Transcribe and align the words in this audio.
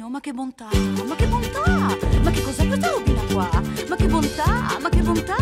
gustino, 0.00 0.08
ma 0.08 0.20
che 0.20 0.32
bontà, 0.32 0.68
ma 1.06 1.14
che 1.14 1.26
bontà, 1.26 1.96
ma 2.22 2.30
che 2.30 2.42
cos'è 2.42 2.66
questa 2.66 2.90
robina 2.90 3.20
qua? 3.32 3.50
Ma 3.88 3.96
che 3.96 4.06
bontà, 4.06 4.78
ma 4.80 4.88
che 4.88 5.02
bontà, 5.02 5.36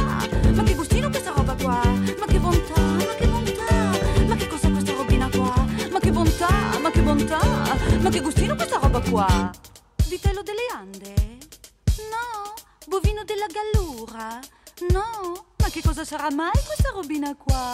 ma 0.54 0.62
che 0.64 0.74
gustino 0.74 1.10
questa 1.10 1.32
roba 1.32 1.54
qua? 1.54 1.80
Ma 2.18 2.26
che 2.26 2.40
bontà, 2.40 2.80
ma 2.80 3.14
che 3.16 3.26
bontà, 3.26 4.26
ma 4.26 4.34
che 4.34 4.46
cos'è 4.48 4.70
questa 4.70 4.92
robina 4.92 5.28
qua? 5.28 5.66
Ma 5.92 5.98
che 6.00 6.10
bontà, 6.10 6.78
ma 6.80 6.90
che 6.90 7.00
bontà, 7.00 7.40
ma 8.00 8.10
che 8.10 8.20
gustino 8.20 8.56
questa 8.56 8.78
roba 8.78 9.00
qua? 9.00 9.50
Vitello 10.08 10.42
delle 10.42 10.66
Ande? 10.74 11.14
No, 12.10 12.54
bovino 12.86 13.22
della 13.24 13.46
Gallura? 13.46 14.40
No, 14.90 15.44
ma 15.56 15.68
che 15.70 15.82
cosa 15.82 16.04
sarà 16.04 16.34
mai 16.34 16.58
questa 16.66 16.90
robina 16.90 17.34
qua? 17.36 17.70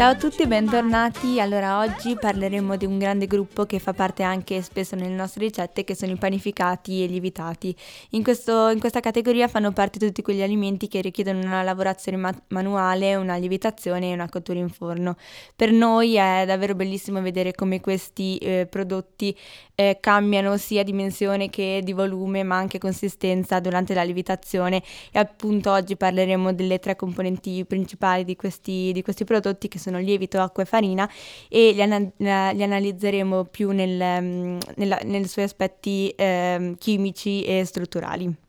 Ciao 0.00 0.12
a 0.12 0.16
tutti 0.16 0.46
bentornati. 0.46 1.38
Allora, 1.40 1.80
oggi 1.80 2.16
parleremo 2.18 2.74
di 2.78 2.86
un 2.86 2.96
grande 2.96 3.26
gruppo 3.26 3.66
che 3.66 3.78
fa 3.78 3.92
parte 3.92 4.22
anche 4.22 4.62
spesso 4.62 4.96
nelle 4.96 5.14
nostre 5.14 5.44
ricette, 5.44 5.84
che 5.84 5.94
sono 5.94 6.12
i 6.12 6.16
panificati 6.16 7.04
e 7.04 7.06
lievitati. 7.06 7.76
In, 8.12 8.22
questo- 8.22 8.70
in 8.70 8.80
questa 8.80 9.00
categoria 9.00 9.46
fanno 9.46 9.72
parte 9.72 9.98
tutti 9.98 10.22
quegli 10.22 10.40
alimenti 10.40 10.88
che 10.88 11.02
richiedono 11.02 11.40
una 11.40 11.62
lavorazione 11.62 12.16
ma- 12.16 12.42
manuale, 12.48 13.14
una 13.16 13.36
lievitazione 13.36 14.08
e 14.08 14.14
una 14.14 14.30
cottura 14.30 14.58
in 14.58 14.70
forno. 14.70 15.16
Per 15.54 15.70
noi 15.70 16.14
è 16.14 16.44
davvero 16.46 16.74
bellissimo 16.74 17.20
vedere 17.20 17.52
come 17.52 17.82
questi 17.82 18.38
eh, 18.38 18.66
prodotti 18.70 19.36
eh, 19.74 19.98
cambiano 20.00 20.56
sia 20.56 20.82
dimensione 20.82 21.50
che 21.50 21.80
di 21.84 21.92
volume, 21.92 22.42
ma 22.42 22.56
anche 22.56 22.78
consistenza 22.78 23.60
durante 23.60 23.92
la 23.92 24.02
lievitazione. 24.02 24.82
E 25.12 25.18
appunto 25.18 25.70
oggi 25.70 25.96
parleremo 25.96 26.54
delle 26.54 26.78
tre 26.78 26.96
componenti 26.96 27.66
principali 27.66 28.24
di 28.24 28.34
questi, 28.34 28.92
di 28.92 29.02
questi 29.02 29.24
prodotti 29.24 29.68
che 29.68 29.78
sono 29.78 29.89
lievito, 29.98 30.40
acqua 30.40 30.62
e 30.62 30.66
farina 30.66 31.10
e 31.48 31.72
li, 31.72 31.82
ana- 31.82 32.52
li 32.52 32.62
analizzeremo 32.62 33.44
più 33.44 33.70
nel, 33.70 34.22
mm, 34.22 34.58
nella- 34.76 35.00
nei 35.04 35.26
suoi 35.26 35.44
aspetti 35.44 36.12
ehm, 36.16 36.76
chimici 36.76 37.42
e 37.42 37.64
strutturali. 37.64 38.48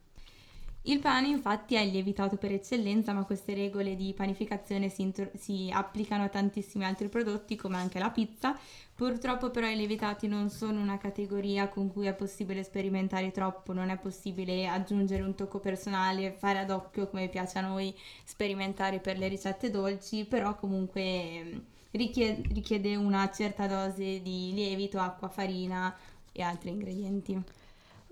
Il 0.83 0.99
pane 0.99 1.27
infatti 1.27 1.75
è 1.75 1.85
lievitato 1.85 2.37
per 2.37 2.51
eccellenza, 2.51 3.13
ma 3.13 3.23
queste 3.23 3.53
regole 3.53 3.95
di 3.95 4.13
panificazione 4.15 4.89
si, 4.89 5.03
intro- 5.03 5.29
si 5.35 5.69
applicano 5.71 6.23
a 6.23 6.29
tantissimi 6.29 6.83
altri 6.85 7.07
prodotti 7.07 7.55
come 7.55 7.77
anche 7.77 7.99
la 7.99 8.09
pizza. 8.09 8.57
Purtroppo 8.95 9.51
però 9.51 9.67
i 9.67 9.75
lievitati 9.75 10.27
non 10.27 10.49
sono 10.49 10.79
una 10.81 10.97
categoria 10.97 11.67
con 11.69 11.91
cui 11.91 12.07
è 12.07 12.13
possibile 12.15 12.63
sperimentare 12.63 13.29
troppo, 13.31 13.73
non 13.73 13.89
è 13.89 13.97
possibile 13.97 14.67
aggiungere 14.67 15.21
un 15.21 15.35
tocco 15.35 15.59
personale, 15.59 16.31
fare 16.31 16.59
ad 16.59 16.71
occhio 16.71 17.07
come 17.07 17.29
piace 17.29 17.59
a 17.59 17.61
noi 17.61 17.95
sperimentare 18.23 18.99
per 18.99 19.19
le 19.19 19.27
ricette 19.27 19.69
dolci, 19.69 20.25
però 20.25 20.55
comunque 20.55 21.01
ehm, 21.01 21.63
richie- 21.91 22.41
richiede 22.53 22.95
una 22.95 23.29
certa 23.31 23.67
dose 23.67 24.21
di 24.21 24.51
lievito, 24.53 24.99
acqua, 24.99 25.29
farina 25.29 25.95
e 26.31 26.41
altri 26.41 26.69
ingredienti. 26.69 27.39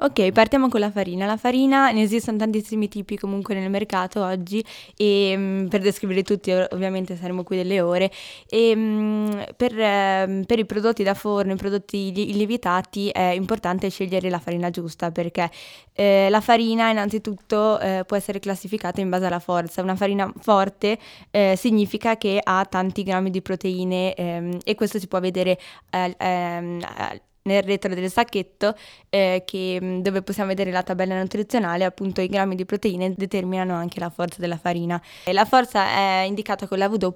Ok, 0.01 0.31
partiamo 0.31 0.69
con 0.69 0.79
la 0.79 0.91
farina. 0.91 1.25
La 1.25 1.35
farina 1.35 1.91
ne 1.91 2.03
esistono 2.03 2.37
tantissimi 2.37 2.87
tipi 2.87 3.17
comunque 3.17 3.53
nel 3.53 3.69
mercato 3.69 4.23
oggi 4.23 4.63
e 4.95 5.33
mm, 5.35 5.67
per 5.67 5.81
descriverli 5.81 6.23
tutti 6.23 6.51
ov- 6.51 6.71
ovviamente 6.71 7.17
saremo 7.17 7.43
qui 7.43 7.57
delle 7.57 7.81
ore 7.81 8.09
e 8.47 8.73
mm, 8.73 9.29
per, 9.57 9.77
ehm, 9.77 10.45
per 10.45 10.57
i 10.59 10.65
prodotti 10.65 11.03
da 11.03 11.13
forno, 11.13 11.51
i 11.51 11.55
prodotti 11.57 12.13
li- 12.13 12.31
lievitati 12.31 13.09
è 13.09 13.31
importante 13.31 13.89
scegliere 13.89 14.29
la 14.29 14.39
farina 14.39 14.69
giusta 14.69 15.11
perché 15.11 15.51
eh, 15.91 16.29
la 16.29 16.39
farina 16.39 16.89
innanzitutto 16.89 17.77
eh, 17.81 18.03
può 18.07 18.15
essere 18.15 18.39
classificata 18.39 19.01
in 19.01 19.09
base 19.09 19.25
alla 19.25 19.39
forza. 19.39 19.81
Una 19.81 19.97
farina 19.97 20.31
forte 20.39 20.97
eh, 21.29 21.55
significa 21.57 22.15
che 22.15 22.39
ha 22.41 22.63
tanti 22.63 23.03
grammi 23.03 23.29
di 23.31 23.41
proteine 23.41 24.13
ehm, 24.13 24.59
e 24.63 24.75
questo 24.75 24.97
si 24.97 25.07
può 25.07 25.19
vedere 25.19 25.59
eh, 25.89 26.15
ehm, 26.17 26.79
eh, 26.79 27.21
nel 27.43 27.63
retro 27.63 27.93
del 27.93 28.09
sacchetto 28.11 28.75
eh, 29.09 29.43
che, 29.45 29.79
mh, 29.81 30.01
dove 30.01 30.21
possiamo 30.21 30.49
vedere 30.49 30.71
la 30.71 30.83
tabella 30.83 31.19
nutrizionale, 31.19 31.83
appunto 31.85 32.21
i 32.21 32.27
grammi 32.27 32.55
di 32.55 32.65
proteine 32.65 33.13
determinano 33.15 33.73
anche 33.73 33.99
la 33.99 34.09
forza 34.09 34.39
della 34.39 34.57
farina. 34.57 35.01
E 35.23 35.33
la 35.33 35.45
forza 35.45 35.85
è 35.87 36.23
indicata 36.27 36.67
con 36.67 36.77
la 36.77 36.87
W 36.87 37.07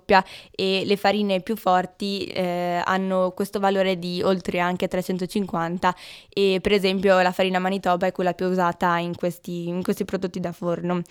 e 0.51 0.83
le 0.85 0.97
farine 0.97 1.41
più 1.41 1.55
forti 1.55 2.25
eh, 2.25 2.81
hanno 2.83 3.31
questo 3.31 3.59
valore 3.59 3.99
di 3.99 4.21
oltre 4.23 4.59
anche 4.59 4.87
350 4.87 5.95
e 6.29 6.59
per 6.61 6.71
esempio 6.71 7.19
la 7.21 7.31
farina 7.31 7.59
Manitoba 7.59 8.07
è 8.07 8.11
quella 8.11 8.33
più 8.33 8.47
usata 8.47 8.97
in 8.97 9.15
questi, 9.15 9.67
in 9.67 9.83
questi 9.83 10.05
prodotti 10.05 10.39
da 10.39 10.51
forno. 10.51 11.01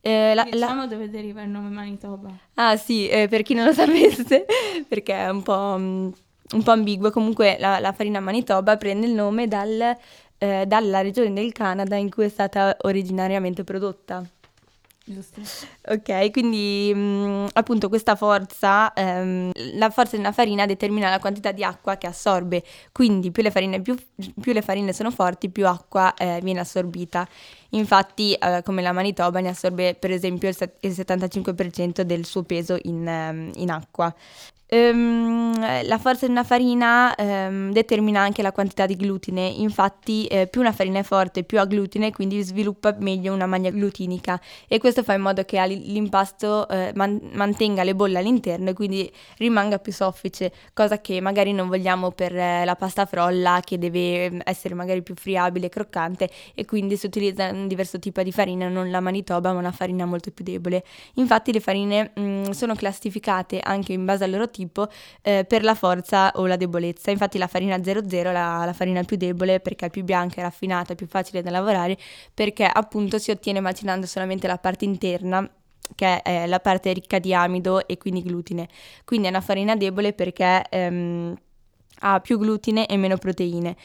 Eh, 0.00 0.32
la- 0.34 0.44
la- 0.44 0.50
Diciamo 0.50 0.86
dove 0.86 1.10
deriva 1.10 1.42
il 1.42 1.50
nome 1.50 1.68
Manitoba. 1.68 2.30
Ah 2.54 2.76
sì, 2.76 3.08
eh, 3.08 3.28
per 3.28 3.42
chi 3.42 3.54
non 3.54 3.66
lo 3.66 3.72
sapesse, 3.72 4.46
perché 4.88 5.14
è 5.14 5.28
un 5.28 5.42
po', 5.42 5.76
mm, 5.78 6.08
un 6.52 6.62
po' 6.62 6.72
ambiguo, 6.72 7.10
comunque 7.10 7.56
la, 7.58 7.78
la 7.78 7.92
farina 7.92 8.20
Manitoba 8.20 8.76
prende 8.76 9.06
il 9.06 9.12
nome 9.12 9.46
dal, 9.48 9.96
eh, 10.38 10.64
dalla 10.66 11.00
regione 11.00 11.32
del 11.32 11.52
Canada 11.52 11.96
in 11.96 12.10
cui 12.10 12.24
è 12.24 12.28
stata 12.28 12.76
originariamente 12.80 13.64
prodotta. 13.64 14.24
Giusto. 15.02 15.40
Ok, 15.88 16.30
quindi 16.30 16.92
mm, 16.94 17.46
appunto 17.54 17.88
questa 17.88 18.14
forza, 18.14 18.92
ehm, 18.92 19.50
la 19.74 19.90
forza 19.90 20.14
di 20.14 20.22
una 20.22 20.30
farina 20.30 20.66
determina 20.66 21.10
la 21.10 21.18
quantità 21.18 21.50
di 21.50 21.64
acqua 21.64 21.96
che 21.96 22.06
assorbe, 22.06 22.62
quindi 22.92 23.32
più 23.32 23.42
le 23.42 23.50
farine, 23.50 23.80
più, 23.80 23.96
più 24.40 24.52
le 24.52 24.62
farine 24.62 24.92
sono 24.92 25.10
forti, 25.10 25.48
più 25.48 25.66
acqua 25.66 26.14
eh, 26.14 26.38
viene 26.42 26.60
assorbita. 26.60 27.26
Infatti, 27.70 28.34
eh, 28.34 28.62
come 28.64 28.82
la 28.82 28.92
Manitoba 28.92 29.40
ne 29.40 29.48
assorbe 29.48 29.94
per 29.94 30.10
esempio 30.10 30.48
il, 30.48 30.56
set- 30.56 30.84
il 30.84 30.92
75% 30.92 32.02
del 32.02 32.24
suo 32.24 32.42
peso 32.42 32.78
in, 32.82 33.06
ehm, 33.06 33.50
in 33.56 33.70
acqua. 33.70 34.14
Ehm, 34.72 35.82
la 35.84 35.98
forza 35.98 36.26
di 36.26 36.30
una 36.30 36.44
farina 36.44 37.12
ehm, 37.16 37.72
determina 37.72 38.20
anche 38.20 38.40
la 38.40 38.52
quantità 38.52 38.86
di 38.86 38.94
glutine, 38.94 39.44
infatti 39.48 40.26
eh, 40.26 40.46
più 40.46 40.60
una 40.60 40.70
farina 40.70 41.00
è 41.00 41.02
forte, 41.02 41.42
più 41.42 41.58
ha 41.58 41.64
glutine, 41.64 42.12
quindi 42.12 42.40
sviluppa 42.42 42.94
meglio 43.00 43.34
una 43.34 43.46
maglia 43.46 43.70
glutinica 43.70 44.40
e 44.68 44.78
questo 44.78 45.02
fa 45.02 45.14
in 45.14 45.22
modo 45.22 45.44
che 45.44 45.60
l'impasto 45.66 46.68
eh, 46.68 46.92
man- 46.94 47.20
mantenga 47.32 47.82
le 47.82 47.96
bolle 47.96 48.18
all'interno 48.18 48.70
e 48.70 48.72
quindi 48.72 49.12
rimanga 49.38 49.80
più 49.80 49.92
soffice, 49.92 50.52
cosa 50.72 51.00
che 51.00 51.20
magari 51.20 51.52
non 51.52 51.66
vogliamo 51.66 52.12
per 52.12 52.36
eh, 52.36 52.64
la 52.64 52.76
pasta 52.76 53.06
frolla 53.06 53.60
che 53.64 53.76
deve 53.76 54.40
essere 54.44 54.74
magari 54.74 55.02
più 55.02 55.16
friabile 55.16 55.66
e 55.66 55.68
croccante 55.68 56.30
e 56.54 56.64
quindi 56.64 56.96
si 56.96 57.06
utilizza 57.06 57.50
un 57.60 57.68
diverso 57.68 57.98
tipo 57.98 58.22
di 58.22 58.32
farina, 58.32 58.68
non 58.68 58.90
la 58.90 59.00
manitoba 59.00 59.52
ma 59.52 59.58
una 59.58 59.72
farina 59.72 60.04
molto 60.04 60.30
più 60.30 60.44
debole. 60.44 60.84
Infatti 61.14 61.52
le 61.52 61.60
farine 61.60 62.12
mm, 62.18 62.50
sono 62.50 62.74
classificate 62.74 63.60
anche 63.60 63.92
in 63.92 64.04
base 64.04 64.24
al 64.24 64.30
loro 64.30 64.50
tipo 64.50 64.88
eh, 65.22 65.44
per 65.44 65.62
la 65.62 65.74
forza 65.74 66.32
o 66.34 66.46
la 66.46 66.56
debolezza. 66.56 67.10
Infatti 67.10 67.38
la 67.38 67.46
farina 67.46 67.82
00 67.82 68.32
la, 68.32 68.64
la 68.64 68.72
farina 68.72 69.02
più 69.04 69.16
debole 69.16 69.60
perché 69.60 69.86
è 69.86 69.90
più 69.90 70.04
bianca, 70.04 70.40
è 70.40 70.42
raffinata, 70.42 70.92
è 70.92 70.96
più 70.96 71.06
facile 71.06 71.42
da 71.42 71.50
lavorare 71.50 71.96
perché 72.34 72.64
appunto 72.64 73.18
si 73.18 73.30
ottiene 73.30 73.60
macinando 73.60 74.06
solamente 74.06 74.46
la 74.46 74.58
parte 74.58 74.84
interna 74.84 75.48
che 75.94 76.22
è 76.22 76.46
la 76.46 76.60
parte 76.60 76.92
ricca 76.92 77.18
di 77.18 77.34
amido 77.34 77.86
e 77.86 77.98
quindi 77.98 78.22
glutine. 78.22 78.68
Quindi 79.04 79.26
è 79.26 79.30
una 79.30 79.40
farina 79.40 79.76
debole 79.76 80.12
perché 80.12 80.64
ehm, 80.68 81.34
ha 82.00 82.20
più 82.20 82.38
glutine 82.38 82.86
e 82.86 82.96
meno 82.96 83.16
proteine. 83.16 83.76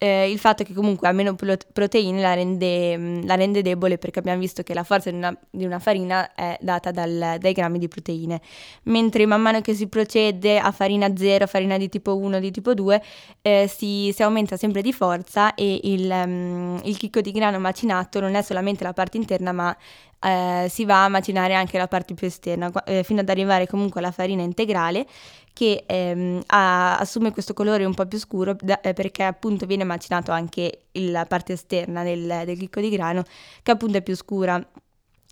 Eh, 0.00 0.30
il 0.30 0.38
fatto 0.38 0.62
che 0.62 0.74
comunque 0.74 1.08
ha 1.08 1.12
meno 1.12 1.34
pro- 1.34 1.56
proteine 1.72 2.20
la 2.20 2.32
rende, 2.32 2.96
mm, 2.96 3.26
la 3.26 3.34
rende 3.34 3.62
debole 3.62 3.98
perché 3.98 4.20
abbiamo 4.20 4.38
visto 4.38 4.62
che 4.62 4.72
la 4.72 4.84
forza 4.84 5.10
di 5.10 5.16
una, 5.16 5.36
di 5.50 5.64
una 5.64 5.80
farina 5.80 6.34
è 6.34 6.56
data 6.60 6.92
dal- 6.92 7.36
dai 7.40 7.52
grammi 7.52 7.80
di 7.80 7.88
proteine, 7.88 8.40
mentre 8.84 9.26
man 9.26 9.40
mano 9.42 9.60
che 9.60 9.74
si 9.74 9.88
procede 9.88 10.58
a 10.60 10.70
farina 10.70 11.16
0, 11.16 11.48
farina 11.48 11.76
di 11.78 11.88
tipo 11.88 12.16
1, 12.16 12.38
di 12.38 12.52
tipo 12.52 12.74
2, 12.74 13.02
eh, 13.42 13.66
si, 13.68 14.12
si 14.14 14.22
aumenta 14.22 14.56
sempre 14.56 14.82
di 14.82 14.92
forza 14.92 15.54
e 15.54 15.80
il, 15.82 16.12
mm, 16.26 16.76
il 16.84 16.96
chicco 16.96 17.20
di 17.20 17.32
grano 17.32 17.58
macinato 17.58 18.20
non 18.20 18.36
è 18.36 18.42
solamente 18.42 18.84
la 18.84 18.92
parte 18.92 19.16
interna 19.16 19.50
ma 19.50 19.76
eh, 20.20 20.66
si 20.68 20.84
va 20.84 21.04
a 21.04 21.08
macinare 21.08 21.54
anche 21.54 21.78
la 21.78 21.88
parte 21.88 22.14
più 22.14 22.26
esterna 22.26 22.70
eh, 22.84 23.02
fino 23.02 23.20
ad 23.20 23.28
arrivare 23.28 23.66
comunque 23.66 24.00
alla 24.00 24.10
farina 24.10 24.42
integrale 24.42 25.06
che 25.52 25.84
ehm, 25.86 26.42
ha- 26.46 26.98
assume 26.98 27.32
questo 27.32 27.52
colore 27.54 27.84
un 27.84 27.94
po' 27.94 28.06
più 28.06 28.18
scuro 28.18 28.56
da- 28.60 28.80
eh, 28.80 28.92
perché 28.92 29.24
appunto 29.24 29.66
viene 29.66 29.84
macinato 29.84 30.30
anche 30.30 30.84
la 30.92 31.24
parte 31.26 31.54
esterna 31.54 32.02
del, 32.02 32.42
del 32.44 32.56
chicco 32.58 32.80
di 32.80 32.90
grano 32.90 33.24
che 33.62 33.70
appunto 33.70 33.98
è 33.98 34.02
più 34.02 34.14
scura. 34.16 34.64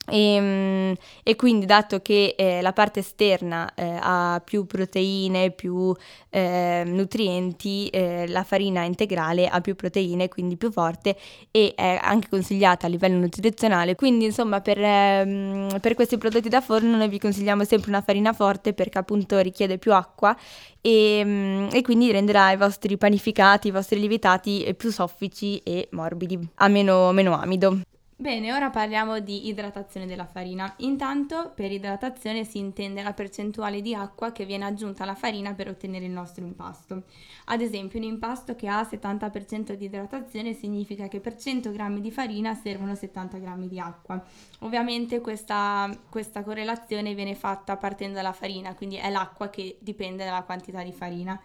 E, 0.08 0.40
mm, 0.40 0.92
e, 1.22 1.36
quindi 1.36 1.66
dato 1.66 2.00
che 2.00 2.34
eh, 2.36 2.60
la 2.62 2.72
parte 2.72 3.00
esterna 3.00 3.72
eh, 3.74 3.98
ha 4.00 4.40
più 4.44 4.66
proteine, 4.66 5.50
più 5.50 5.94
eh, 6.30 6.82
nutrienti, 6.86 7.88
eh, 7.88 8.26
la 8.28 8.44
farina 8.44 8.82
integrale 8.82 9.48
ha 9.48 9.60
più 9.60 9.74
proteine, 9.74 10.28
quindi 10.28 10.56
più 10.56 10.70
forte 10.70 11.16
e 11.50 11.72
è 11.74 11.98
anche 12.00 12.28
consigliata 12.28 12.86
a 12.86 12.88
livello 12.90 13.18
nutrizionale. 13.18 13.94
Quindi 13.94 14.26
insomma 14.26 14.60
per, 14.60 14.78
ehm, 14.80 15.80
per 15.80 15.94
questi 15.94 16.18
prodotti 16.18 16.48
da 16.48 16.60
forno 16.60 16.96
noi 16.96 17.08
vi 17.08 17.18
consigliamo 17.18 17.64
sempre 17.64 17.90
una 17.90 18.02
farina 18.02 18.32
forte 18.32 18.72
perché 18.74 18.98
appunto 18.98 19.38
richiede 19.40 19.78
più 19.78 19.92
acqua 19.92 20.36
e, 20.80 21.22
mm, 21.24 21.68
e 21.72 21.82
quindi 21.82 22.12
renderà 22.12 22.52
i 22.52 22.56
vostri 22.56 22.96
panificati, 22.96 23.68
i 23.68 23.70
vostri 23.72 23.98
lievitati 23.98 24.72
più 24.76 24.90
soffici 24.90 25.58
e 25.58 25.88
morbidi, 25.92 26.38
a 26.56 26.68
meno, 26.68 27.10
meno 27.12 27.34
amido. 27.34 27.80
Bene, 28.18 28.50
ora 28.50 28.70
parliamo 28.70 29.20
di 29.20 29.48
idratazione 29.48 30.06
della 30.06 30.24
farina. 30.24 30.72
Intanto 30.78 31.52
per 31.54 31.70
idratazione 31.70 32.44
si 32.44 32.56
intende 32.56 33.02
la 33.02 33.12
percentuale 33.12 33.82
di 33.82 33.94
acqua 33.94 34.32
che 34.32 34.46
viene 34.46 34.64
aggiunta 34.64 35.02
alla 35.02 35.14
farina 35.14 35.52
per 35.52 35.68
ottenere 35.68 36.06
il 36.06 36.12
nostro 36.12 36.42
impasto. 36.42 37.02
Ad 37.44 37.60
esempio, 37.60 37.98
un 37.98 38.06
impasto 38.06 38.56
che 38.56 38.68
ha 38.68 38.80
70% 38.80 39.74
di 39.74 39.84
idratazione 39.84 40.54
significa 40.54 41.08
che 41.08 41.20
per 41.20 41.36
100 41.36 41.70
g 41.70 41.98
di 42.00 42.10
farina 42.10 42.54
servono 42.54 42.94
70 42.94 43.36
g 43.36 43.68
di 43.68 43.78
acqua. 43.78 44.24
Ovviamente 44.60 45.20
questa, 45.20 45.94
questa 46.08 46.42
correlazione 46.42 47.14
viene 47.14 47.34
fatta 47.34 47.76
partendo 47.76 48.14
dalla 48.14 48.32
farina, 48.32 48.74
quindi 48.74 48.96
è 48.96 49.10
l'acqua 49.10 49.50
che 49.50 49.76
dipende 49.80 50.24
dalla 50.24 50.42
quantità 50.42 50.82
di 50.82 50.92
farina. 50.92 51.38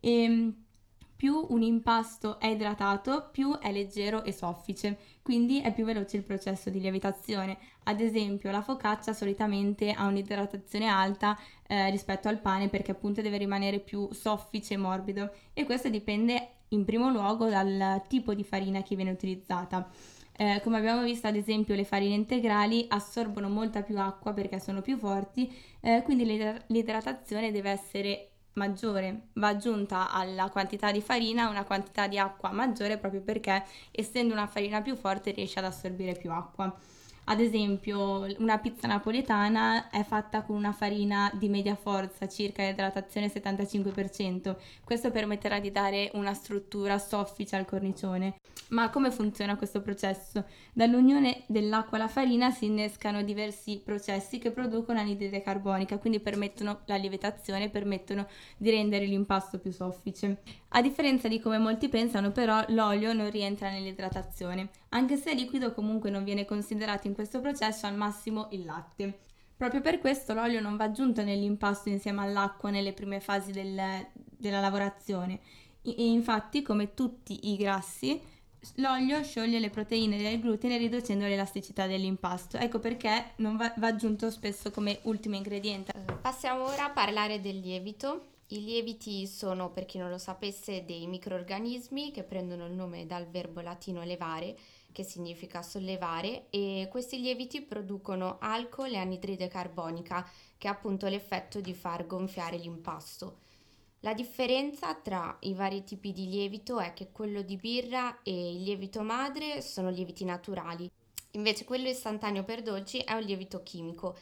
E, 0.00 0.22
ehm, 0.22 0.63
più 1.24 1.46
un 1.48 1.62
impasto 1.62 2.38
è 2.38 2.48
idratato, 2.48 3.30
più 3.32 3.58
è 3.58 3.72
leggero 3.72 4.24
e 4.24 4.30
soffice, 4.30 4.98
quindi 5.22 5.62
è 5.62 5.72
più 5.72 5.86
veloce 5.86 6.18
il 6.18 6.22
processo 6.22 6.68
di 6.68 6.80
lievitazione. 6.80 7.56
Ad 7.84 8.02
esempio, 8.02 8.50
la 8.50 8.60
focaccia 8.60 9.14
solitamente 9.14 9.92
ha 9.92 10.04
un'idratazione 10.04 10.86
alta 10.86 11.34
eh, 11.66 11.88
rispetto 11.88 12.28
al 12.28 12.40
pane 12.40 12.68
perché 12.68 12.90
appunto 12.90 13.22
deve 13.22 13.38
rimanere 13.38 13.78
più 13.78 14.06
soffice 14.12 14.74
e 14.74 14.76
morbido 14.76 15.32
e 15.54 15.64
questo 15.64 15.88
dipende 15.88 16.56
in 16.68 16.84
primo 16.84 17.08
luogo 17.08 17.48
dal 17.48 18.02
tipo 18.06 18.34
di 18.34 18.44
farina 18.44 18.82
che 18.82 18.94
viene 18.94 19.12
utilizzata. 19.12 19.90
Eh, 20.36 20.60
come 20.62 20.76
abbiamo 20.76 21.04
visto, 21.04 21.26
ad 21.26 21.36
esempio, 21.36 21.74
le 21.74 21.84
farine 21.84 22.16
integrali 22.16 22.84
assorbono 22.90 23.48
molta 23.48 23.80
più 23.80 23.98
acqua 23.98 24.34
perché 24.34 24.60
sono 24.60 24.82
più 24.82 24.98
forti, 24.98 25.50
eh, 25.80 26.02
quindi 26.04 26.26
l'idratazione 26.66 27.50
deve 27.50 27.70
essere 27.70 28.28
maggiore, 28.54 29.28
va 29.34 29.48
aggiunta 29.48 30.10
alla 30.10 30.50
quantità 30.50 30.90
di 30.92 31.00
farina 31.00 31.48
una 31.48 31.64
quantità 31.64 32.06
di 32.08 32.18
acqua 32.18 32.50
maggiore 32.50 32.98
proprio 32.98 33.22
perché 33.22 33.64
essendo 33.90 34.32
una 34.32 34.46
farina 34.46 34.82
più 34.82 34.96
forte 34.96 35.30
riesce 35.32 35.58
ad 35.58 35.64
assorbire 35.66 36.14
più 36.14 36.30
acqua. 36.30 36.74
Ad 37.26 37.40
esempio, 37.40 38.26
una 38.38 38.58
pizza 38.58 38.86
napoletana 38.86 39.88
è 39.88 40.04
fatta 40.04 40.42
con 40.42 40.56
una 40.56 40.72
farina 40.72 41.30
di 41.32 41.48
media 41.48 41.74
forza, 41.74 42.28
circa 42.28 42.62
idratazione 42.62 43.32
75%. 43.32 44.56
Questo 44.84 45.10
permetterà 45.10 45.58
di 45.58 45.70
dare 45.70 46.10
una 46.14 46.34
struttura 46.34 46.98
soffice 46.98 47.56
al 47.56 47.64
cornicione. 47.64 48.36
Ma 48.68 48.90
come 48.90 49.10
funziona 49.10 49.56
questo 49.56 49.80
processo? 49.80 50.44
Dall'unione 50.72 51.44
dell'acqua 51.46 51.96
alla 51.96 52.08
farina 52.08 52.50
si 52.50 52.66
innescano 52.66 53.22
diversi 53.22 53.80
processi 53.82 54.38
che 54.38 54.50
producono 54.50 54.98
anidride 54.98 55.42
carbonica, 55.42 55.98
quindi 55.98 56.20
permettono 56.20 56.80
la 56.86 56.96
lievitazione, 56.96 57.70
permettono 57.70 58.26
di 58.58 58.70
rendere 58.70 59.06
l'impasto 59.06 59.58
più 59.58 59.70
soffice. 59.70 60.42
A 60.70 60.82
differenza 60.82 61.28
di 61.28 61.40
come 61.40 61.58
molti 61.58 61.88
pensano, 61.88 62.32
però, 62.32 62.64
l'olio 62.68 63.12
non 63.12 63.30
rientra 63.30 63.70
nell'idratazione. 63.70 64.68
Anche 64.94 65.16
se 65.16 65.34
liquido, 65.34 65.72
comunque 65.74 66.08
non 66.08 66.22
viene 66.22 66.44
considerato 66.44 67.08
in 67.08 67.14
questo 67.14 67.40
processo 67.40 67.86
al 67.86 67.96
massimo 67.96 68.46
il 68.52 68.64
latte. 68.64 69.22
Proprio 69.56 69.80
per 69.80 69.98
questo 69.98 70.34
l'olio 70.34 70.60
non 70.60 70.76
va 70.76 70.84
aggiunto 70.84 71.24
nell'impasto 71.24 71.88
insieme 71.88 72.22
all'acqua 72.22 72.70
nelle 72.70 72.92
prime 72.92 73.18
fasi 73.18 73.50
del, 73.50 74.06
della 74.14 74.60
lavorazione. 74.60 75.40
E 75.82 75.94
infatti, 76.06 76.62
come 76.62 76.94
tutti 76.94 77.50
i 77.50 77.56
grassi, 77.56 78.20
l'olio 78.76 79.20
scioglie 79.24 79.58
le 79.58 79.70
proteine 79.70 80.16
del 80.16 80.40
glutine 80.40 80.78
riducendo 80.78 81.24
l'elasticità 81.24 81.88
dell'impasto. 81.88 82.56
Ecco 82.56 82.78
perché 82.78 83.32
non 83.36 83.56
va, 83.56 83.74
va 83.76 83.88
aggiunto 83.88 84.30
spesso 84.30 84.70
come 84.70 85.00
ultimo 85.02 85.34
ingrediente. 85.34 85.92
Passiamo 86.22 86.64
ora 86.64 86.84
a 86.84 86.90
parlare 86.90 87.40
del 87.40 87.58
lievito. 87.58 88.33
I 88.54 88.62
lieviti 88.62 89.26
sono, 89.26 89.72
per 89.72 89.84
chi 89.84 89.98
non 89.98 90.10
lo 90.10 90.16
sapesse, 90.16 90.84
dei 90.84 91.08
microorganismi 91.08 92.12
che 92.12 92.22
prendono 92.22 92.66
il 92.66 92.72
nome 92.72 93.04
dal 93.04 93.26
verbo 93.26 93.60
latino 93.60 94.04
levare, 94.04 94.56
che 94.92 95.02
significa 95.02 95.60
sollevare, 95.60 96.46
e 96.50 96.86
questi 96.88 97.20
lieviti 97.20 97.62
producono 97.62 98.38
alcol 98.38 98.92
e 98.92 98.98
anidride 98.98 99.48
carbonica, 99.48 100.24
che 100.56 100.68
ha 100.68 100.70
appunto 100.70 101.08
l'effetto 101.08 101.60
di 101.60 101.74
far 101.74 102.06
gonfiare 102.06 102.56
l'impasto. 102.56 103.38
La 104.00 104.14
differenza 104.14 104.94
tra 104.94 105.36
i 105.40 105.52
vari 105.52 105.82
tipi 105.82 106.12
di 106.12 106.28
lievito 106.28 106.78
è 106.78 106.92
che 106.92 107.10
quello 107.10 107.42
di 107.42 107.56
birra 107.56 108.22
e 108.22 108.52
il 108.52 108.62
lievito 108.62 109.02
madre 109.02 109.62
sono 109.62 109.90
lieviti 109.90 110.24
naturali, 110.24 110.88
invece 111.32 111.64
quello 111.64 111.88
istantaneo 111.88 112.44
per 112.44 112.62
dolci 112.62 112.98
è 112.98 113.14
un 113.14 113.22
lievito 113.22 113.64
chimico 113.64 114.16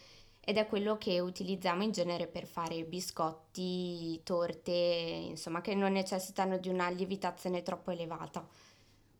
ed 0.45 0.57
è 0.57 0.67
quello 0.67 0.99
che 0.99 1.21
utilizziamo 1.21 1.85
in 1.85 1.93
genere 1.93 2.27
per 2.27 2.47
fare 2.47 2.83
biscotti, 2.85 4.21
torte, 4.25 4.73
insomma, 4.73 5.61
che 5.61 5.75
non 5.75 5.93
necessitano 5.93 6.59
di 6.59 6.69
una 6.69 6.91
lievitazione 6.91 7.63
troppo 7.63 7.93
elevata. 7.93 8.47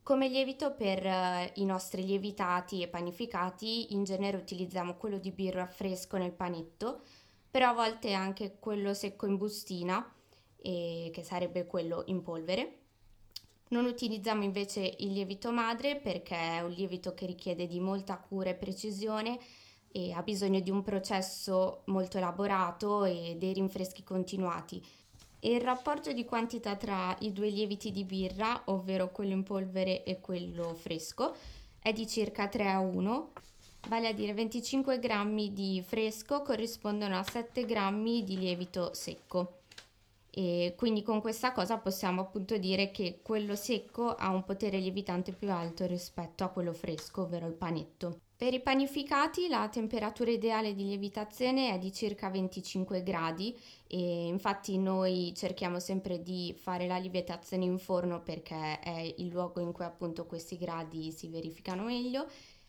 Come 0.03 0.27
lievito 0.27 0.73
per 0.73 1.05
uh, 1.05 1.61
i 1.61 1.63
nostri 1.63 2.05
lievitati 2.05 2.81
e 2.81 2.89
panificati, 2.89 3.93
in 3.93 4.03
genere 4.03 4.35
utilizziamo 4.35 4.95
quello 4.95 5.17
di 5.17 5.31
birra 5.31 5.65
fresco 5.65 6.17
nel 6.17 6.33
panetto, 6.33 7.03
però 7.49 7.69
a 7.69 7.73
volte 7.73 8.11
anche 8.11 8.57
quello 8.59 8.93
secco 8.93 9.25
in 9.25 9.37
bustina, 9.37 10.05
eh, 10.61 11.09
che 11.13 11.23
sarebbe 11.23 11.65
quello 11.65 12.03
in 12.07 12.21
polvere. 12.21 12.79
Non 13.69 13.85
utilizziamo 13.85 14.43
invece 14.43 14.95
il 14.99 15.13
lievito 15.13 15.53
madre 15.53 15.95
perché 15.95 16.35
è 16.35 16.61
un 16.61 16.71
lievito 16.71 17.13
che 17.13 17.25
richiede 17.25 17.65
di 17.65 17.79
molta 17.79 18.17
cura 18.17 18.49
e 18.49 18.55
precisione 18.55 19.39
e 19.93 20.11
ha 20.11 20.23
bisogno 20.23 20.59
di 20.59 20.71
un 20.71 20.81
processo 20.81 21.83
molto 21.85 22.17
elaborato 22.17 23.05
e 23.05 23.35
dei 23.37 23.53
rinfreschi 23.53 24.03
continuati. 24.03 24.83
E 25.39 25.53
il 25.53 25.61
rapporto 25.61 26.11
di 26.11 26.25
quantità 26.25 26.75
tra 26.75 27.15
i 27.19 27.31
due 27.31 27.49
lieviti 27.49 27.91
di 27.91 28.03
birra, 28.03 28.63
ovvero 28.65 29.11
quello 29.11 29.33
in 29.33 29.43
polvere 29.43 30.03
e 30.03 30.19
quello 30.19 30.73
fresco, 30.73 31.35
è 31.79 31.93
di 31.93 32.07
circa 32.07 32.47
3 32.47 32.71
a 32.71 32.79
1, 32.79 33.31
vale 33.87 34.07
a 34.07 34.13
dire 34.13 34.33
25 34.33 34.97
grammi 34.97 35.53
di 35.53 35.83
fresco 35.85 36.41
corrispondono 36.41 37.17
a 37.17 37.23
7 37.23 37.65
grammi 37.65 38.23
di 38.23 38.39
lievito 38.39 38.93
secco. 38.93 39.62
E 40.35 40.73
quindi 40.75 41.03
con 41.03 41.21
questa 41.21 41.51
cosa 41.51 41.77
possiamo 41.77 42.21
appunto 42.21 42.57
dire 42.57 42.89
che 42.89 43.19
quello 43.21 43.55
secco 43.55 44.15
ha 44.15 44.29
un 44.31 44.43
potere 44.43 44.79
lievitante 44.79 45.31
più 45.31 45.51
alto 45.51 45.85
rispetto 45.85 46.43
a 46.43 46.47
quello 46.49 46.73
fresco, 46.73 47.21
ovvero 47.21 47.45
il 47.45 47.53
panetto. 47.53 48.21
Per 48.35 48.51
i 48.51 48.59
panificati 48.59 49.47
la 49.47 49.69
temperatura 49.69 50.31
ideale 50.31 50.73
di 50.73 50.85
lievitazione 50.85 51.71
è 51.71 51.77
di 51.77 51.93
circa 51.93 52.31
25 52.31 53.03
gradi 53.03 53.55
e 53.85 54.25
infatti 54.25 54.79
noi 54.79 55.33
cerchiamo 55.35 55.79
sempre 55.79 56.23
di 56.23 56.51
fare 56.57 56.87
la 56.87 56.97
lievitazione 56.97 57.65
in 57.65 57.77
forno 57.77 58.23
perché 58.23 58.79
è 58.79 59.13
il 59.17 59.27
luogo 59.27 59.61
in 59.61 59.71
cui 59.71 59.85
appunto 59.85 60.25
questi 60.25 60.57
gradi 60.57 61.11
si 61.11 61.27
verificano 61.27 61.83
meglio, 61.83 62.25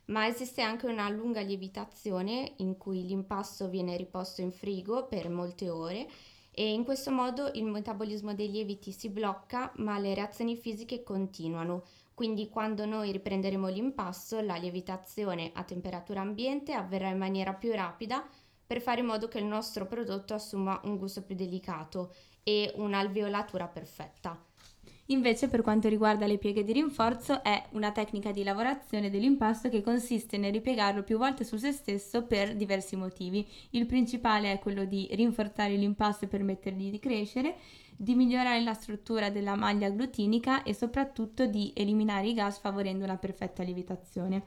ma 0.07 0.27
esiste 0.27 0.61
anche 0.61 0.87
una 0.87 1.09
lunga 1.09 1.41
lievitazione 1.41 2.53
in 2.59 2.77
cui 2.77 3.07
l'impasto 3.07 3.71
viene 3.71 3.97
riposto 3.97 4.43
in 4.43 4.53
frigo 4.53 5.07
per 5.07 5.31
molte 5.31 5.71
ore 5.71 6.07
e 6.55 6.73
in 6.73 6.85
questo 6.85 7.11
modo 7.11 7.51
il 7.55 7.65
metabolismo 7.65 8.35
dei 8.35 8.51
lieviti 8.51 8.93
si 8.93 9.09
blocca 9.09 9.73
ma 9.77 9.99
le 9.99 10.15
reazioni 10.15 10.57
fisiche 10.57 11.03
continuano 11.03 11.83
quindi 12.15 12.49
quando 12.49 12.87
noi 12.87 13.11
riprenderemo 13.11 13.67
l'impasto, 13.67 14.41
la 14.41 14.55
lievitazione 14.55 15.51
a 15.53 15.65
temperatura 15.65 16.21
ambiente 16.21 16.73
avverrà 16.73 17.09
in 17.09 17.19
maniera 17.19 17.53
più 17.55 17.73
rapida 17.73 18.25
per 18.65 18.81
fare 18.81 19.01
in 19.01 19.07
modo 19.07 19.27
che 19.27 19.39
il 19.39 19.45
nostro 19.45 19.87
prodotto 19.87 20.33
assuma 20.33 20.81
un 20.85 20.97
gusto 20.97 21.23
più 21.23 21.35
delicato 21.35 22.15
e 22.45 22.73
un'alveolatura 22.77 23.67
perfetta. 23.67 24.41
Invece 25.09 25.49
per 25.49 25.61
quanto 25.61 25.89
riguarda 25.89 26.27
le 26.27 26.39
pieghe 26.39 26.65
di 26.65 26.73
rinforzo 26.73 27.43
è 27.43 27.63
una 27.73 27.93
tecnica 27.93 28.31
di 28.31 28.43
lavorazione 28.43 29.11
dell'impasto 29.11 29.69
che 29.69 29.83
consiste 29.83 30.39
nel 30.39 30.53
ripiegarlo 30.53 31.03
più 31.03 31.19
volte 31.19 31.45
su 31.45 31.59
se 31.59 31.73
stesso 31.73 32.25
per 32.25 32.57
diversi 32.57 32.97
motivi. 32.97 33.47
Il 33.71 33.85
principale 33.85 34.53
è 34.53 34.59
quello 34.59 34.87
di 34.87 35.07
rinforzare 35.13 35.77
l'impasto 35.77 36.25
e 36.25 36.29
permettergli 36.29 36.91
di 36.91 36.99
crescere 36.99 37.57
di 37.97 38.15
migliorare 38.15 38.63
la 38.63 38.73
struttura 38.73 39.31
della 39.31 39.55
maglia 39.55 39.91
glutinica 39.91 40.63
e 40.63 40.73
soprattutto 40.73 41.47
di 41.47 41.73
eliminare 41.75 42.29
i 42.29 42.35
gas 42.35 42.59
favorendo 42.59 43.05
una 43.05 43.17
perfetta 43.17 43.63
lievitazione. 43.63 44.43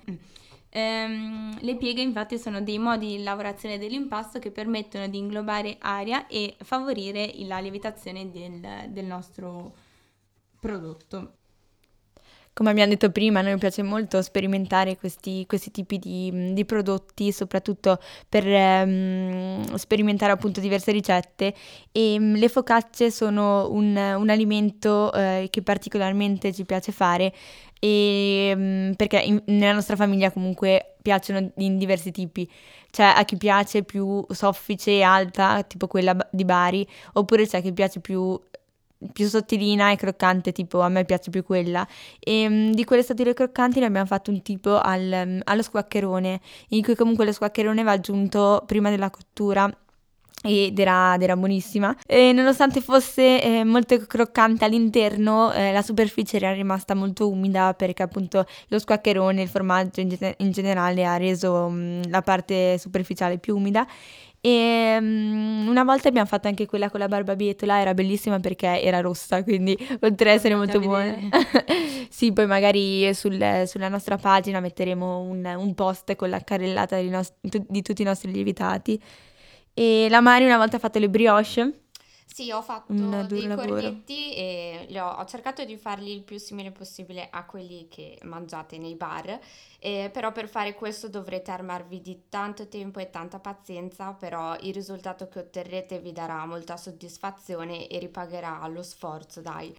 Ehm, 0.70 1.58
le 1.62 1.76
pieghe 1.78 2.02
infatti 2.02 2.38
sono 2.38 2.62
dei 2.62 2.78
modi 2.78 3.16
di 3.16 3.24
lavorazione 3.24 3.78
dell'impasto 3.78 4.40
che 4.40 4.52
permettono 4.52 5.08
di 5.08 5.18
inglobare 5.18 5.78
aria 5.80 6.28
e 6.28 6.56
favorire 6.60 7.32
la 7.46 7.60
lievitazione 7.60 8.30
del, 8.32 8.90
del 8.90 9.06
nostro 9.06 9.86
prodotto. 10.60 11.32
Come 12.58 12.72
abbiamo 12.72 12.90
detto 12.90 13.12
prima, 13.12 13.38
a 13.38 13.44
noi 13.44 13.56
piace 13.60 13.84
molto 13.84 14.20
sperimentare 14.24 14.98
questi, 14.98 15.46
questi 15.46 15.70
tipi 15.70 16.00
di, 16.00 16.54
di, 16.54 16.66
prodotti, 16.66 17.32
soprattutto 17.32 18.00
per 18.28 18.44
um, 18.48 19.76
sperimentare 19.76 20.32
appunto 20.32 20.60
diverse 20.60 20.92
ricette 20.92 21.54
e 21.92 22.18
le 22.18 22.50
focacce 22.50 23.12
sono 23.12 23.72
un, 23.72 23.96
un 23.96 24.30
alimento 24.32 25.12
uh, 25.14 25.48
che 25.52 25.62
particolarmente 25.62 26.52
ci 26.52 26.66
piace 26.66 26.92
fare 26.92 27.32
e, 27.80 28.92
perché 28.96 29.20
in, 29.20 29.40
nella 29.46 29.74
nostra 29.74 29.96
famiglia 29.96 30.32
comunque 30.32 30.96
piacciono 31.00 31.52
in 31.58 31.78
diversi 31.78 32.10
tipi, 32.10 32.50
cioè 32.90 33.14
a 33.16 33.24
chi 33.24 33.38
piace 33.38 33.84
più 33.84 34.26
soffice 34.30 34.92
e 34.92 35.04
alta, 35.04 35.62
tipo 35.62 35.86
quella 35.86 36.18
di 36.32 36.44
Bari, 36.44 36.88
oppure 37.14 37.46
c'è 37.46 37.60
a 37.60 37.62
chi 37.62 37.72
piace 37.72 38.00
più 38.00 38.40
più 39.14 39.28
sottilina 39.28 39.92
e 39.92 39.96
croccante, 39.96 40.52
tipo 40.52 40.82
a 40.82 40.90
me 40.90 41.06
piace 41.06 41.30
più 41.30 41.44
quella. 41.44 41.88
E 42.20 42.48
um, 42.48 42.74
di 42.74 42.84
quelle 42.84 43.04
statue 43.04 43.34
croccanti 43.34 43.80
ne 43.80 43.86
abbiamo 43.86 44.08
fatto 44.08 44.32
un 44.32 44.42
tipo 44.42 44.78
al, 44.80 45.24
um, 45.26 45.40
allo 45.44 45.62
squaccherone, 45.62 46.40
in 46.70 46.84
cui 46.84 46.96
comunque 46.96 47.26
lo 47.26 47.32
squaccherone 47.32 47.84
va 47.84 47.92
aggiunto 47.92 48.64
prima 48.66 48.90
della 48.90 49.10
cottura 49.10 49.72
ed 50.44 50.78
era, 50.80 51.16
ed 51.16 51.24
era, 51.24 51.36
buonissima. 51.36 51.96
E 52.06 52.32
nonostante 52.32 52.80
fosse 52.80 53.42
eh, 53.42 53.64
molto 53.64 53.98
croccante 54.06 54.66
all'interno, 54.66 55.52
eh, 55.52 55.72
la 55.72 55.82
superficie 55.82 56.38
era 56.38 56.54
rimasta 56.54 56.94
molto 56.94 57.30
umida 57.30 57.74
perché 57.74 58.04
appunto 58.04 58.46
lo 58.68 58.80
squaccherone, 58.80 59.42
il 59.42 59.48
formaggio 59.48 60.00
in, 60.00 60.10
gen- 60.10 60.36
in 60.38 60.52
generale 60.52 61.06
ha 61.06 61.18
reso 61.18 61.68
mh, 61.70 62.10
la 62.10 62.22
parte 62.22 62.78
superficiale 62.78 63.40
più 63.40 63.56
umida 63.56 63.86
e 64.48 64.98
um, 64.98 65.68
una 65.68 65.84
volta 65.84 66.08
abbiamo 66.08 66.26
fatto 66.26 66.48
anche 66.48 66.66
quella 66.66 66.90
con 66.90 67.02
la 67.02 67.10
barbabietola, 67.10 67.82
era 67.82 67.94
bellissima 67.94 68.40
perché 68.40 68.82
era 68.82 69.02
rossa, 69.02 69.44
quindi 69.44 69.78
oltre 70.00 70.30
ad 70.30 70.38
essere 70.38 70.56
molto 70.56 70.80
buona. 70.80 71.18
sì, 72.08 72.32
poi 72.32 72.48
magari 72.48 73.14
sul, 73.14 73.64
sulla 73.66 73.90
nostra 73.90 74.16
pagina 74.16 74.62
metteremo 74.62 75.20
un, 75.20 75.44
un 75.44 75.76
post 75.76 76.16
con 76.16 76.30
la 76.30 76.40
carrellata 76.40 76.98
di, 76.98 77.10
nos- 77.10 77.34
di 77.42 77.82
tutti 77.82 78.04
i 78.04 78.06
nostri 78.06 78.32
lievitati. 78.32 78.98
E 79.74 80.08
la 80.10 80.22
Mari 80.22 80.46
una 80.46 80.56
volta 80.56 80.78
ha 80.78 80.80
fatto 80.80 80.98
le 80.98 81.10
brioche 81.10 81.87
sì, 82.38 82.52
ho 82.52 82.62
fatto 82.62 82.92
un 82.92 83.26
dei 83.28 83.48
lavoro. 83.48 83.70
cornetti 83.70 84.36
e 84.36 84.88
ho, 85.00 85.10
ho, 85.10 85.26
cercato 85.26 85.66
di 85.66 85.76
farli 85.76 86.14
il 86.14 86.22
più 86.22 86.38
simile 86.38 86.70
possibile 86.70 87.30
a 87.32 87.46
quelli 87.46 87.88
che 87.90 88.20
mangiate 88.26 88.78
nei 88.78 88.94
bar, 88.94 89.40
eh, 89.80 90.12
però 90.14 90.32
per 90.32 90.48
fare 90.48 90.76
questo 90.76 91.10
dovrete 91.10 91.50
armarvi 91.50 92.00
di 92.00 92.26
tanto 92.30 92.68
tempo 92.68 93.00
e 93.00 93.10
tanta 93.10 93.40
pazienza, 93.40 94.14
però 94.14 94.56
il 94.60 94.72
risultato 94.72 95.28
che 95.28 95.40
otterrete 95.40 95.98
vi 95.98 96.12
darà 96.12 96.46
molta 96.46 96.78
soddisfazione 96.78 97.88
e 97.88 97.98
ripagherà 97.98 98.68
lo 98.68 98.84
sforzo, 98.84 99.42
dai. 99.42 99.76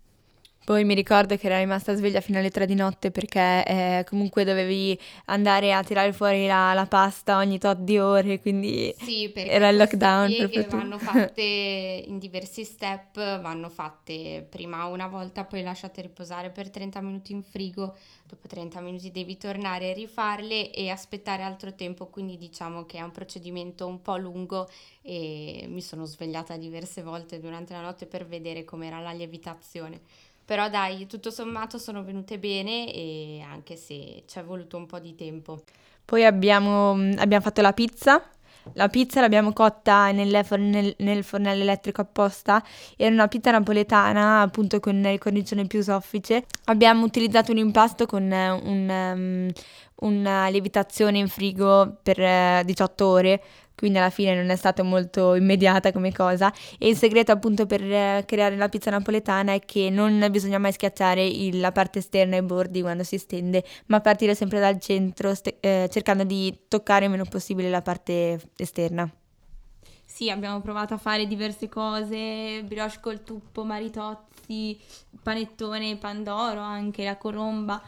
Poi 0.64 0.84
mi 0.84 0.94
ricordo 0.94 1.34
che 1.38 1.46
era 1.46 1.58
rimasta 1.58 1.94
sveglia 1.94 2.20
fino 2.20 2.38
alle 2.38 2.50
tre 2.50 2.66
di 2.66 2.74
notte 2.74 3.10
perché 3.10 3.64
eh, 3.64 4.04
comunque 4.06 4.44
dovevi 4.44 4.98
andare 5.24 5.72
a 5.72 5.82
tirare 5.82 6.12
fuori 6.12 6.46
la, 6.46 6.74
la, 6.74 6.84
pasta 6.84 7.38
ogni 7.38 7.58
tot 7.58 7.78
di 7.78 7.98
ore, 7.98 8.38
quindi 8.38 8.94
sì, 8.98 9.32
era 9.34 9.70
il 9.70 9.78
lockdown. 9.78 10.28
Sì, 10.28 10.66
vanno 10.68 10.98
fatte 10.98 11.40
in 11.42 12.18
diversi 12.18 12.64
step, 12.64 13.14
vanno 13.40 13.70
fatte 13.70 14.46
prima 14.46 14.84
una 14.84 15.06
volta, 15.06 15.44
poi 15.44 15.62
lasciate 15.62 16.02
riposare 16.02 16.50
per 16.50 16.68
30 16.68 17.00
minuti 17.00 17.32
in 17.32 17.42
frigo, 17.42 17.96
dopo 18.26 18.46
30 18.46 18.80
minuti 18.82 19.10
devi 19.10 19.38
tornare 19.38 19.92
a 19.92 19.94
rifarle 19.94 20.70
e 20.70 20.90
aspettare 20.90 21.44
altro 21.44 21.74
tempo, 21.74 22.08
quindi 22.08 22.36
diciamo 22.36 22.84
che 22.84 22.98
è 22.98 23.02
un 23.02 23.10
procedimento 23.10 23.86
un 23.86 24.02
po' 24.02 24.18
lungo 24.18 24.68
e 25.00 25.64
mi 25.66 25.80
sono 25.80 26.04
svegliata 26.04 26.58
diverse 26.58 27.02
volte 27.02 27.40
durante 27.40 27.72
la 27.72 27.80
notte 27.80 28.04
per 28.04 28.26
vedere 28.26 28.64
com'era 28.64 29.00
la 29.00 29.12
lievitazione. 29.12 30.02
Però 30.48 30.70
dai, 30.70 31.06
tutto 31.06 31.30
sommato 31.30 31.76
sono 31.76 32.02
venute 32.02 32.38
bene 32.38 32.90
e 32.90 33.44
anche 33.46 33.76
se 33.76 34.22
ci 34.26 34.38
è 34.38 34.42
voluto 34.42 34.78
un 34.78 34.86
po' 34.86 34.98
di 34.98 35.14
tempo. 35.14 35.60
Poi 36.06 36.24
abbiamo, 36.24 36.92
abbiamo 37.18 37.42
fatto 37.42 37.60
la 37.60 37.74
pizza. 37.74 38.26
La 38.72 38.88
pizza 38.88 39.20
l'abbiamo 39.20 39.52
cotta 39.52 40.10
nel, 40.10 40.42
fornel, 40.46 40.94
nel 41.00 41.22
fornello 41.22 41.60
elettrico 41.60 42.00
apposta. 42.00 42.64
Era 42.96 43.12
una 43.12 43.28
pizza 43.28 43.50
napoletana, 43.50 44.40
appunto 44.40 44.80
con 44.80 45.04
il 45.04 45.18
cornicione 45.18 45.66
più 45.66 45.82
soffice. 45.82 46.46
Abbiamo 46.64 47.04
utilizzato 47.04 47.52
un 47.52 47.58
impasto 47.58 48.06
con 48.06 48.22
un, 48.22 48.88
um, 48.88 49.50
una 49.96 50.48
lievitazione 50.48 51.18
in 51.18 51.28
frigo 51.28 51.98
per 52.02 52.64
18 52.64 53.06
ore 53.06 53.42
quindi 53.78 53.99
alla 53.99 54.11
fine 54.11 54.35
non 54.35 54.50
è 54.50 54.56
stata 54.56 54.82
molto 54.82 55.37
immediata 55.37 55.92
come 55.92 56.12
cosa 56.12 56.52
e 56.78 56.88
il 56.88 56.97
segreto 56.97 57.30
appunto 57.30 57.64
per 57.64 57.80
eh, 57.80 58.25
creare 58.26 58.56
la 58.56 58.68
pizza 58.68 58.90
napoletana 58.90 59.52
è 59.52 59.61
che 59.61 59.88
non 59.88 60.26
bisogna 60.32 60.58
mai 60.58 60.73
schiacciare 60.73 61.25
il, 61.25 61.61
la 61.61 61.70
parte 61.70 62.00
esterna 62.00 62.35
e 62.35 62.40
i 62.40 62.42
bordi 62.42 62.80
quando 62.80 63.04
si 63.04 63.18
stende, 63.18 63.64
ma 63.87 64.00
partire 64.00 64.35
sempre 64.35 64.58
dal 64.58 64.80
centro 64.80 65.32
st- 65.32 65.54
eh, 65.61 65.88
cercando 65.92 66.25
di 66.25 66.62
toccare 66.66 67.04
il 67.04 67.12
meno 67.12 67.25
possibile 67.25 67.70
la 67.70 67.82
parte 67.82 68.40
esterna. 68.56 69.08
Sì, 70.04 70.30
abbiamo 70.30 70.61
provato 70.61 70.94
a 70.94 70.99
fare 70.99 71.28
diverse 71.28 71.68
cose, 71.68 72.64
brioche 72.64 72.99
col 73.00 73.23
tuppo, 73.23 73.62
maritozzi, 73.62 74.76
panettone, 75.23 75.97
pandoro, 75.97 76.61
anche 76.61 77.04
la 77.04 77.16
colomba. 77.16 77.80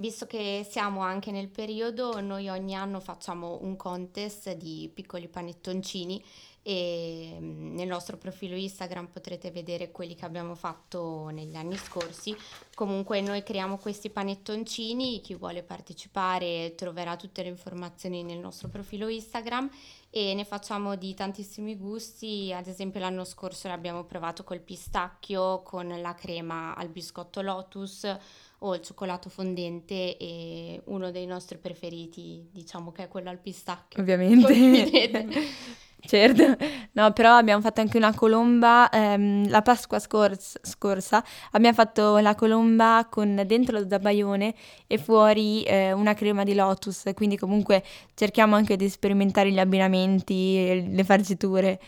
Visto 0.00 0.26
che 0.26 0.64
siamo 0.68 1.00
anche 1.00 1.32
nel 1.32 1.48
periodo, 1.48 2.20
noi 2.20 2.48
ogni 2.48 2.76
anno 2.76 3.00
facciamo 3.00 3.58
un 3.62 3.74
contest 3.74 4.52
di 4.52 4.88
piccoli 4.94 5.26
panettoncini 5.26 6.22
e 6.62 7.36
mm, 7.40 7.74
nel 7.74 7.88
nostro 7.88 8.16
profilo 8.16 8.54
Instagram 8.54 9.08
potrete 9.08 9.50
vedere 9.50 9.90
quelli 9.90 10.14
che 10.14 10.24
abbiamo 10.24 10.54
fatto 10.54 11.30
negli 11.30 11.56
anni 11.56 11.76
scorsi. 11.76 12.32
Comunque 12.76 13.20
noi 13.22 13.42
creiamo 13.42 13.76
questi 13.76 14.08
panettoncini, 14.08 15.20
chi 15.20 15.34
vuole 15.34 15.64
partecipare 15.64 16.76
troverà 16.76 17.16
tutte 17.16 17.42
le 17.42 17.48
informazioni 17.48 18.22
nel 18.22 18.38
nostro 18.38 18.68
profilo 18.68 19.08
Instagram 19.08 19.68
e 20.10 20.32
ne 20.34 20.44
facciamo 20.44 20.96
di 20.96 21.12
tantissimi 21.14 21.76
gusti, 21.76 22.52
ad 22.52 22.66
esempio 22.66 23.00
l'anno 23.00 23.24
scorso 23.24 23.68
l'abbiamo 23.68 24.04
provato 24.04 24.42
col 24.42 24.60
pistacchio, 24.60 25.62
con 25.62 25.88
la 26.00 26.14
crema 26.14 26.74
al 26.74 26.88
biscotto 26.88 27.42
lotus 27.42 28.06
o 28.60 28.74
il 28.74 28.80
cioccolato 28.80 29.28
fondente 29.28 30.16
e 30.16 30.80
uno 30.86 31.10
dei 31.10 31.26
nostri 31.26 31.58
preferiti 31.58 32.48
diciamo 32.50 32.90
che 32.90 33.04
è 33.04 33.08
quello 33.08 33.30
al 33.30 33.38
pistacchio. 33.38 34.00
Ovviamente. 34.00 35.86
certo, 36.00 36.56
no 36.92 37.12
però 37.12 37.36
abbiamo 37.36 37.60
fatto 37.60 37.80
anche 37.80 37.96
una 37.96 38.14
colomba, 38.14 38.88
ehm, 38.90 39.48
la 39.48 39.62
Pasqua 39.62 39.98
scorsa, 39.98 40.58
scorsa 40.62 41.24
abbiamo 41.52 41.74
fatto 41.74 42.18
la 42.18 42.34
colomba 42.34 43.06
con 43.10 43.42
dentro 43.46 43.78
lo 43.78 43.88
zabaione 43.88 44.54
e 44.86 44.98
fuori 44.98 45.62
eh, 45.64 45.92
una 45.92 46.14
crema 46.14 46.44
di 46.44 46.54
lotus, 46.54 47.10
quindi 47.14 47.36
comunque 47.36 47.82
cerchiamo 48.14 48.54
anche 48.56 48.76
di 48.76 48.88
sperimentare 48.88 49.50
gli 49.50 49.58
abbinamenti, 49.58 50.86
le 50.94 51.04
farciture. 51.04 51.80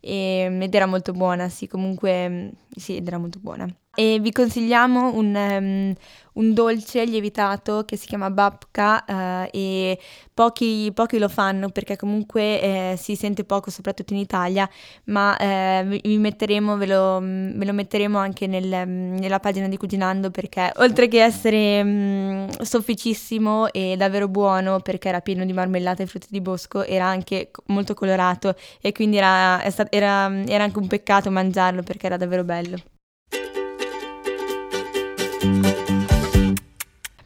E, 0.00 0.58
ed 0.60 0.74
era 0.74 0.86
molto 0.86 1.12
buona, 1.12 1.48
sì 1.48 1.66
comunque 1.66 2.52
sì, 2.76 2.96
ed 2.96 3.06
era 3.08 3.18
molto 3.18 3.40
buona 3.40 3.66
e 3.96 4.18
vi 4.20 4.30
consigliamo 4.30 5.14
un, 5.14 5.34
um, 5.34 5.94
un, 6.34 6.52
dolce 6.52 7.04
lievitato 7.06 7.84
che 7.86 7.96
si 7.96 8.06
chiama 8.06 8.30
babka 8.30 9.04
uh, 9.08 9.48
e 9.50 9.98
pochi, 10.34 10.92
pochi, 10.92 11.18
lo 11.18 11.30
fanno 11.30 11.70
perché 11.70 11.96
comunque 11.96 12.60
eh, 12.60 12.94
si 12.98 13.16
sente 13.16 13.44
poco 13.44 13.70
soprattutto 13.70 14.12
in 14.12 14.18
Italia 14.18 14.68
ma 15.04 15.34
eh, 15.38 16.00
vi 16.02 16.18
metteremo, 16.18 16.76
ve 16.76 16.86
lo, 16.86 17.20
ve 17.20 17.64
lo 17.64 17.72
metteremo 17.72 18.18
anche 18.18 18.46
nel, 18.46 18.66
nella 18.86 19.40
pagina 19.40 19.66
di 19.66 19.78
Cucinando 19.78 20.30
perché 20.30 20.70
oltre 20.76 21.08
che 21.08 21.22
essere 21.22 21.80
um, 21.80 22.48
sofficissimo 22.60 23.72
e 23.72 23.96
davvero 23.96 24.28
buono 24.28 24.80
perché 24.80 25.08
era 25.08 25.20
pieno 25.22 25.44
di 25.46 25.54
marmellata 25.54 26.02
e 26.02 26.06
frutti 26.06 26.28
di 26.30 26.42
bosco 26.42 26.84
era 26.84 27.06
anche 27.06 27.50
molto 27.66 27.94
colorato 27.94 28.54
e 28.82 28.92
quindi 28.92 29.16
era, 29.16 29.62
era, 29.90 30.44
era 30.44 30.64
anche 30.64 30.78
un 30.78 30.86
peccato 30.86 31.30
mangiarlo 31.30 31.82
perché 31.82 32.06
era 32.06 32.18
davvero 32.18 32.44
bello. 32.44 32.76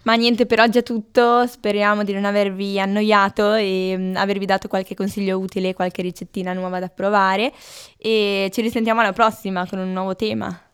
Ma 0.02 0.16
niente, 0.16 0.44
per 0.44 0.58
oggi 0.58 0.78
è 0.78 0.82
tutto, 0.82 1.46
speriamo 1.46 2.02
di 2.02 2.12
non 2.12 2.24
avervi 2.24 2.80
annoiato 2.80 3.54
e 3.54 3.94
um, 3.96 4.12
avervi 4.16 4.44
dato 4.44 4.66
qualche 4.66 4.96
consiglio 4.96 5.38
utile, 5.38 5.72
qualche 5.72 6.02
ricettina 6.02 6.52
nuova 6.52 6.80
da 6.80 6.88
provare 6.88 7.52
e 7.96 8.50
ci 8.52 8.60
risentiamo 8.60 9.00
alla 9.00 9.12
prossima 9.12 9.68
con 9.68 9.78
un 9.78 9.92
nuovo 9.92 10.16
tema. 10.16 10.69